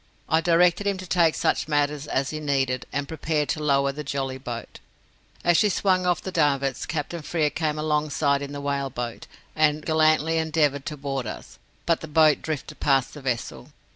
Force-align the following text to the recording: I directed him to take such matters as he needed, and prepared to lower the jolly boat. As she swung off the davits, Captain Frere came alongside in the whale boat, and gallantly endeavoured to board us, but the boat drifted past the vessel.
I 0.27 0.41
directed 0.41 0.87
him 0.87 0.97
to 0.97 1.05
take 1.05 1.35
such 1.35 1.67
matters 1.67 2.07
as 2.07 2.31
he 2.31 2.39
needed, 2.39 2.87
and 2.91 3.07
prepared 3.07 3.49
to 3.49 3.61
lower 3.63 3.91
the 3.91 4.03
jolly 4.03 4.39
boat. 4.39 4.79
As 5.43 5.57
she 5.57 5.69
swung 5.69 6.07
off 6.07 6.23
the 6.23 6.31
davits, 6.31 6.87
Captain 6.87 7.21
Frere 7.21 7.51
came 7.51 7.77
alongside 7.77 8.41
in 8.41 8.51
the 8.51 8.61
whale 8.61 8.89
boat, 8.89 9.27
and 9.55 9.85
gallantly 9.85 10.39
endeavoured 10.39 10.87
to 10.87 10.97
board 10.97 11.27
us, 11.27 11.59
but 11.85 12.01
the 12.01 12.07
boat 12.07 12.41
drifted 12.41 12.79
past 12.79 13.13
the 13.13 13.21
vessel. 13.21 13.71